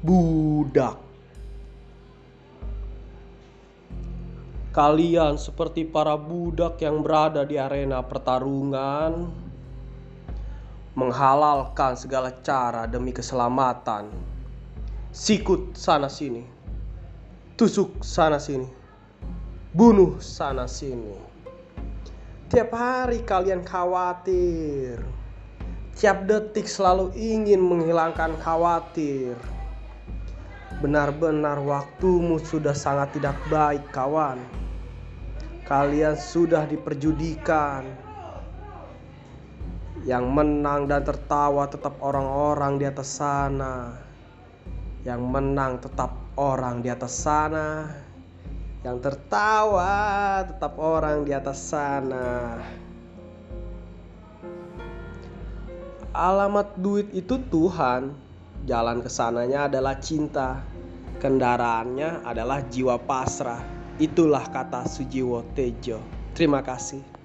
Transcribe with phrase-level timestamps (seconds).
[0.00, 0.96] budak.
[4.72, 9.28] Kalian seperti para budak yang berada di arena pertarungan,
[10.96, 14.08] menghalalkan segala cara demi keselamatan.
[15.10, 16.46] Sikut sana sini,
[17.58, 18.70] tusuk sana sini,
[19.74, 21.18] bunuh sana sini.
[22.46, 25.02] Tiap hari kalian khawatir,
[25.98, 29.59] tiap detik selalu ingin menghilangkan khawatir.
[30.78, 34.38] Benar-benar waktumu sudah sangat tidak baik, kawan.
[35.66, 37.82] Kalian sudah diperjudikan.
[40.06, 43.98] Yang menang dan tertawa tetap orang-orang di atas sana.
[45.02, 47.90] Yang menang tetap orang di atas sana.
[48.86, 49.92] Yang tertawa
[50.46, 52.56] tetap orang di atas sana.
[56.16, 58.29] Alamat duit itu Tuhan.
[58.64, 60.60] Jalan ke sananya adalah cinta.
[61.20, 63.60] Kendaraannya adalah jiwa pasrah.
[64.00, 66.00] Itulah kata Sujiwo Tejo.
[66.32, 67.19] Terima kasih.